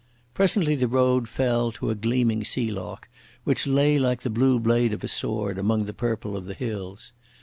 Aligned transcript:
Presently 0.33 0.73
the 0.73 0.87
road 0.87 1.29
fell 1.29 1.71
to 1.73 1.91
a 1.91 1.93
gleaming 1.93 2.43
sea 2.43 2.71
loch 2.71 3.07
which 3.43 3.67
lay 3.67 3.99
like 3.99 4.23
the 4.23 4.31
blue 4.31 4.57
blade 4.59 4.93
of 4.93 5.03
a 5.03 5.07
sword 5.07 5.59
among 5.59 5.85
the 5.85 5.93
purple 5.93 6.35
of 6.35 6.45
the 6.45 6.55
hills. 6.55 7.13